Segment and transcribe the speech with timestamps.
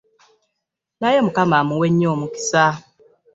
[0.99, 2.63] Naye Mukama amuwe nnyo omukisa.